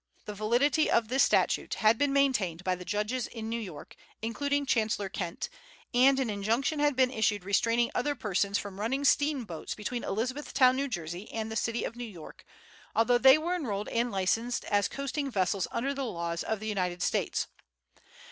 [0.25, 4.65] The validity of this statute had been maintained by the judges in New York, including
[4.65, 5.47] Chancellor Kent,
[5.93, 10.87] and an injunction had been issued restraining other persons from running steamboats between Elizabethtown, New
[10.87, 12.43] Jersey, and the city of New York,
[12.95, 17.03] although they were enrolled and licensed as coasting vessels under the laws of the United
[17.03, 17.45] States.